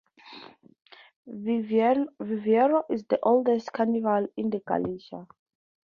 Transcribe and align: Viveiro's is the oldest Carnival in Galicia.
Viveiro's 1.27 2.85
is 2.89 3.03
the 3.05 3.19
oldest 3.21 3.71
Carnival 3.71 4.27
in 4.35 4.49
Galicia. 4.49 5.27